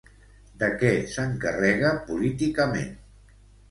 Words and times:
De 0.63 0.69
què 0.79 0.93
s'encarrega 1.13 1.95
políticament? 2.11 2.95